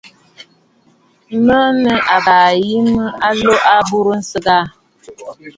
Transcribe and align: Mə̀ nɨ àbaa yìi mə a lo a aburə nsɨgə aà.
Mə̀ 1.45 1.63
nɨ 1.81 1.93
àbaa 2.15 2.49
yìi 2.65 2.79
mə 2.93 3.05
a 3.27 3.29
lo 3.41 3.53
a 3.71 3.73
aburə 3.79 4.13
nsɨgə 4.21 4.51
aà. 4.61 4.67